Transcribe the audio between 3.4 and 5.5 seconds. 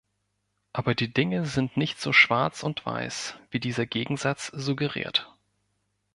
wie dieser Gegensatz suggeriert.